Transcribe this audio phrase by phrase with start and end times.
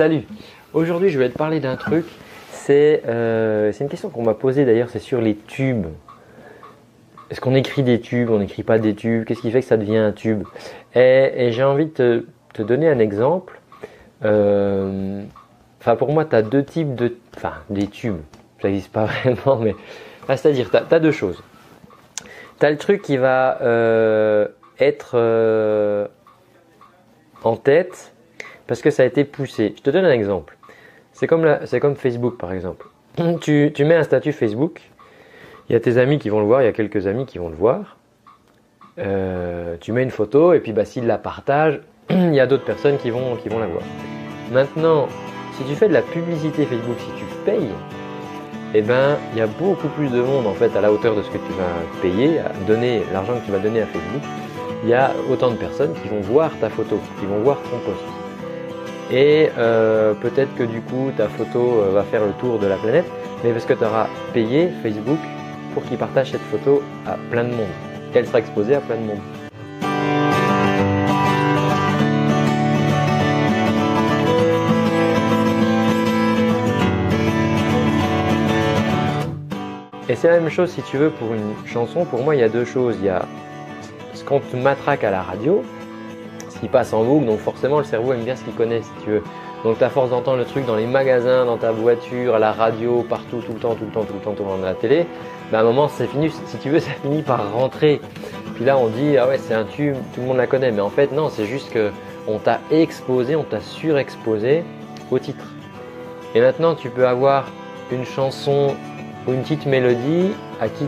[0.00, 0.22] Salut
[0.72, 2.06] Aujourd'hui je vais te parler d'un truc,
[2.52, 5.88] c'est euh, une question qu'on m'a posée d'ailleurs, c'est sur les tubes.
[7.28, 9.26] Est-ce qu'on écrit des tubes, on n'écrit pas des tubes?
[9.26, 10.44] Qu'est-ce qui fait que ça devient un tube?
[10.94, 13.60] Et, j'ai envie de te, donner un exemple.
[14.24, 15.22] Euh,
[15.82, 17.18] enfin pour moi tu as deux types de...
[17.36, 18.22] Enfin des tubes,
[18.62, 19.74] ça n'existe pas vraiment, mais...
[20.28, 21.42] C'est-à-dire tu as, deux choses.
[22.58, 24.48] Tu as le truc qui va euh,
[24.78, 26.08] être
[27.44, 28.14] en tête
[28.70, 29.74] parce que ça a été poussé.
[29.76, 30.56] Je te donne un exemple.
[31.12, 32.86] C'est comme, Facebook par exemple.
[33.40, 34.80] Tu, mets un statut Facebook,
[35.68, 37.38] il y a tes amis qui vont le voir, il y a quelques amis qui
[37.38, 37.96] vont le voir.
[39.00, 42.64] Euh, tu mets une photo et puis bah, s'ils la partagent, il y a d'autres
[42.64, 43.82] personnes qui vont, la voir.
[44.52, 45.08] Maintenant,
[45.54, 47.72] si tu fais de la publicité Facebook, si tu payes,
[48.72, 51.22] eh ben, il y a beaucoup plus de monde en fait à la hauteur de
[51.22, 54.22] ce que tu vas payer, donner l'argent que tu vas donner à Facebook.
[54.84, 57.78] Il y a autant de personnes qui vont voir ta photo, qui vont voir ton
[57.80, 58.19] post.
[59.12, 62.76] Et euh, peut-être que du coup ta photo euh, va faire le tour de la
[62.76, 63.06] planète,
[63.42, 65.18] mais parce que tu auras payé Facebook
[65.74, 67.66] pour qu'il partage cette photo à plein de monde.
[68.12, 69.20] qu'elle sera exposée à plein de monde.
[80.08, 82.04] Et c'est la même chose si tu veux pour une chanson.
[82.04, 82.96] Pour moi, il y a deux choses.
[82.98, 83.24] Il y a
[84.12, 85.62] ce qu'on te matraque à la radio,
[86.60, 89.10] qui passe en boucle, donc forcément le cerveau aime bien ce qu'il connaît si tu
[89.10, 89.22] veux.
[89.64, 93.04] Donc ta force d'entendre le truc dans les magasins, dans ta voiture, à la radio,
[93.08, 94.74] partout, tout le temps, tout le temps, tout le temps, tout le temps, dans la
[94.74, 95.06] télé,
[95.52, 98.00] ben à un moment c'est fini, si tu veux, ça finit par rentrer.
[98.54, 100.80] Puis là on dit ah ouais c'est un tube, tout le monde la connaît, mais
[100.80, 101.90] en fait non, c'est juste que
[102.28, 104.64] on t'a exposé, on t'a surexposé
[105.10, 105.44] au titre.
[106.34, 107.46] Et maintenant tu peux avoir
[107.90, 108.76] une chanson
[109.26, 110.86] ou une petite mélodie à qui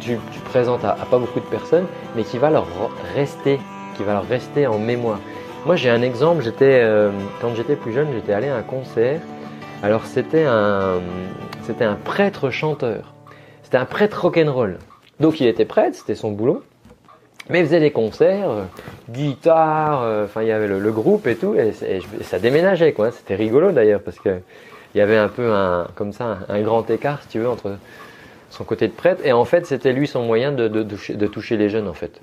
[0.00, 2.66] tu, présentes à, pas beaucoup de personnes, mais qui va leur
[3.14, 3.60] rester,
[3.98, 5.20] qui va leur rester en mémoire.
[5.66, 6.42] Moi, j'ai un exemple.
[6.42, 7.10] J'étais euh,
[7.42, 9.20] quand j'étais plus jeune, j'étais allé à un concert.
[9.82, 11.00] Alors c'était un
[11.80, 13.12] un prêtre chanteur.
[13.62, 14.78] C'était un prêtre rock'n'roll.
[15.20, 16.62] Donc il était prêtre, c'était son boulot.
[17.50, 18.64] Mais il faisait des concerts, euh,
[19.10, 21.72] guitare, euh, enfin il y avait le, groupe et tout, et,
[22.22, 23.10] ça déménageait quoi.
[23.10, 24.40] C'était rigolo d'ailleurs parce que
[24.94, 27.76] il y avait un peu un, comme ça, un, grand écart, si tu veux, entre
[28.50, 29.20] son côté de prêtre.
[29.24, 32.20] Et en fait, c'était lui son moyen de, de, toucher, les jeunes, en fait.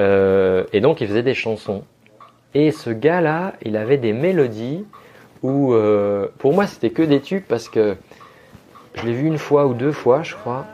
[0.00, 1.84] Euh, et donc, il faisait des chansons.
[2.54, 4.84] Et ce gars-là, il avait des mélodies
[5.42, 7.96] où, euh, pour moi, c'était que des tubes parce que
[8.94, 10.66] je l'ai vu une fois ou deux fois, je crois.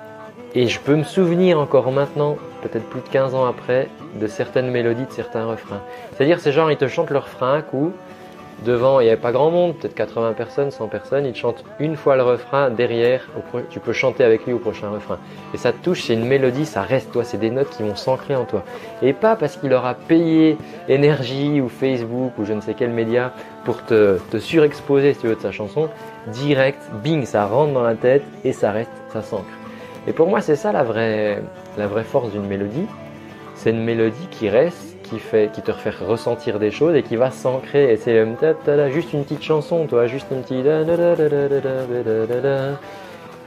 [0.55, 3.89] Et je peux me souvenir encore maintenant, peut-être plus de 15 ans après,
[4.19, 5.83] de certaines mélodies, de certains refrains.
[6.13, 7.93] C'est-à-dire, ces gens, ils te chantent le refrain un coup,
[8.65, 11.27] Devant, il n'y avait pas grand monde, peut-être 80 personnes, 100 personnes.
[11.27, 13.29] Il chante une fois le refrain, derrière,
[13.69, 15.19] tu peux chanter avec lui au prochain refrain.
[15.53, 17.97] Et ça te touche, c'est une mélodie, ça reste toi, c'est des notes qui vont
[17.97, 18.65] s'ancrer en toi.
[19.03, 20.57] Et pas parce qu'il aura payé
[20.89, 23.33] énergie ou Facebook ou je ne sais quel média
[23.65, 25.91] pour te, surexposer, si tu veux, de sa chanson.
[26.29, 29.45] Direct, bing, ça rentre dans la tête et ça reste, ça s'ancre.
[30.07, 31.43] Et pour moi, c'est ça la vraie,
[31.77, 32.87] la vraie force d'une mélodie.
[33.55, 37.17] C'est une mélodie qui reste qui, fait, qui te fait ressentir des choses et qui
[37.17, 37.93] va s'ancrer.
[37.93, 38.25] Et c'est
[38.91, 40.63] juste une petite chanson, toi, juste un petit.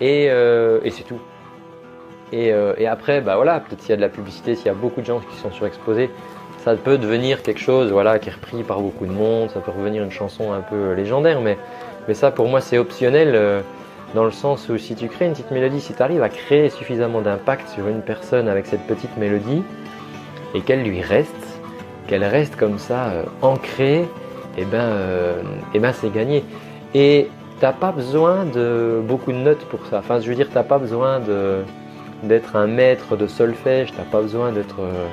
[0.02, 1.19] Et, et c'est tout.
[2.31, 4.74] Et, et, après, bah voilà, peut-être s'il y a de la publicité, s'il y a
[4.74, 6.09] beaucoup de gens qui sont surexposés,
[6.64, 9.72] ça peut devenir quelque chose voilà, qui est repris par beaucoup de monde, ça peut
[9.72, 11.58] revenir une chanson un peu légendaire, mais,
[12.08, 13.64] mais ça pour moi c'est optionnel
[14.14, 16.69] dans le sens où si tu crées une petite mélodie, si tu arrives à créer
[16.69, 19.64] suffisamment d'impact sur une personne avec cette petite mélodie
[20.56, 21.49] et qu'elle lui reste,
[22.09, 24.06] qu'elle reste comme ça euh, ancrée,
[24.58, 25.44] eh ben, euh,
[25.75, 26.44] eh ben c'est gagné.
[26.96, 27.28] Et
[27.59, 30.00] t'as pas besoin de beaucoup de notes pour ça.
[30.00, 31.22] Enfin, je veux dire, t'as pas besoin
[32.24, 35.06] d'être un maître de solfège, t'as pas besoin d'être euh,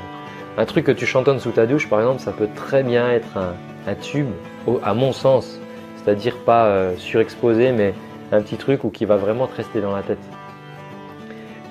[0.56, 3.36] un truc que tu chantonnes sous ta douche, par exemple, ça peut très bien être
[3.36, 4.30] un, tube,
[4.82, 5.60] à mon sens.
[5.96, 7.92] C'est-à-dire pas surexposé, mais
[8.32, 10.18] un petit truc où qui va vraiment te rester dans la tête.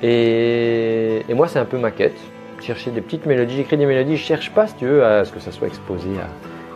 [0.03, 2.19] Et moi, c'est un peu ma quête
[2.65, 5.31] chercher des petites mélodies, j'écris des mélodies, je cherche pas, si tu veux, à ce
[5.31, 6.27] que ça soit exposé à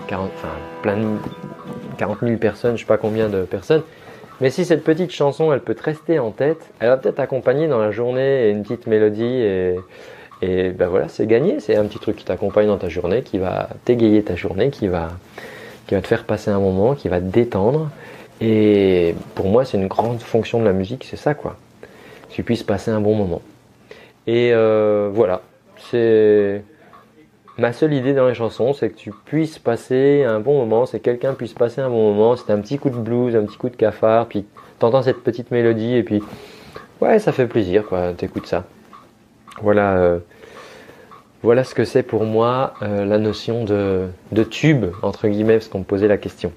[0.08, 0.54] 40, enfin,
[0.84, 1.08] plein de
[1.98, 3.82] 40 000 personnes, je sais pas combien de personnes.
[4.40, 7.68] Mais si cette petite chanson, elle peut te rester en tête, elle va peut-être accompagner
[7.68, 9.76] dans la journée une petite mélodie et,
[10.44, 11.60] et ben voilà, c'est gagné.
[11.60, 14.88] C'est un petit truc qui t'accompagne dans ta journée, qui va t'égayer ta journée, qui
[14.88, 15.10] va,
[15.88, 17.90] qui va te faire passer un moment, qui va te détendre.
[18.40, 21.58] Et pour moi, c'est une grande fonction de la musique, c'est ça quoi.
[22.30, 23.42] Que tu puisses passer un bon moment.
[24.28, 25.42] Et euh, voilà,
[25.92, 26.64] c'est
[27.58, 31.00] ma seule idée dans les chansons, c'est que tu puisses passer un bon moment, c'est
[31.00, 33.58] que quelqu'un puisse passer un bon moment, c'est un petit coup de blues, un petit
[33.58, 34.46] coup de cafard, puis
[34.80, 36.22] t'entends cette petite mélodie et puis
[37.02, 38.66] ouais, ça fait plaisir quoi, t'écoutes ça.
[39.62, 40.20] Voilà, euh,
[41.42, 45.70] Voilà ce que c'est pour moi euh, la notion de, de tube, entre guillemets, parce
[45.70, 46.52] qu'on me posait la question.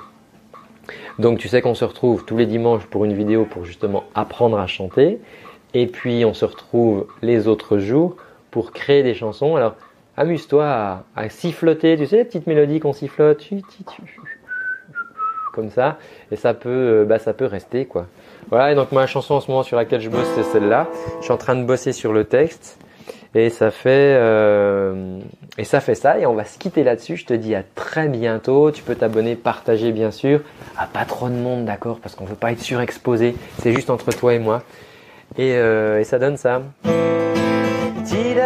[1.18, 4.58] Donc tu sais qu'on se retrouve tous les dimanches pour une vidéo pour justement apprendre
[4.58, 5.20] à chanter.
[5.74, 8.16] Et puis on se retrouve les autres jours
[8.52, 9.56] pour créer des chansons.
[9.56, 9.74] Alors
[10.16, 13.42] amuse-toi à, siffloter, tu sais, les petites mélodies qu'on sifflote,
[15.52, 15.98] comme ça,
[16.30, 18.06] et ça peut, euh, bah, ça peut rester quoi.
[18.48, 20.88] Voilà, et donc ma chanson en ce moment sur laquelle je bosse, c'est celle-là.
[21.18, 22.78] Je suis en train de bosser sur le texte.
[23.34, 25.18] Et ça fait euh,
[25.56, 27.16] et ça fait ça et on va se quitter là-dessus.
[27.16, 28.70] Je te dis à très bientôt.
[28.70, 30.40] Tu peux t'abonner, partager bien sûr.
[30.76, 33.34] À pas trop de monde, d'accord, parce qu'on veut pas être surexposé.
[33.60, 34.62] C'est juste entre toi et moi.
[35.38, 36.60] Et, euh, et ça donne ça.